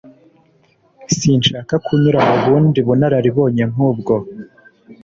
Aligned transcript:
sinshaka 1.17 1.73
kunyura 1.85 2.19
mu 2.27 2.37
bundi 2.43 2.79
bunararibonye 2.87 3.63
nkubwo 3.71 4.13